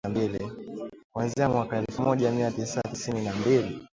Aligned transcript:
Kuanzia 1.13 1.49
mwaka 1.49 1.77
elfu 1.77 2.01
moja 2.01 2.31
mia 2.31 2.51
tisa 2.51 2.81
tisini 2.81 3.21
na 3.23 3.35
mbili 3.35 3.87